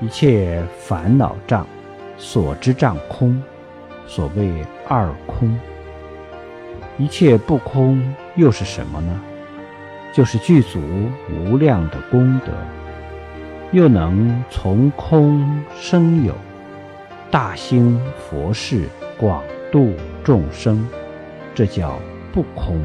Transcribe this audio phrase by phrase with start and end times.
[0.00, 1.66] 一切烦恼障
[2.18, 3.42] 所知障空
[4.06, 4.52] 所谓
[4.86, 5.58] 二空。
[6.98, 9.20] 一切不空又是什么呢？
[10.12, 10.80] 就是具足
[11.30, 12.52] 无量的功德
[13.70, 16.34] 又能从空生有
[17.30, 18.88] 大兴佛事
[19.18, 19.92] 广度
[20.24, 20.88] 众生
[21.54, 21.98] 这叫
[22.32, 22.80] 不空。